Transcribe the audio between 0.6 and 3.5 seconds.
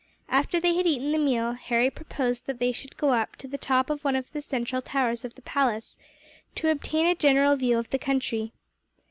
had eaten the meal, Harry proposed that they should go up to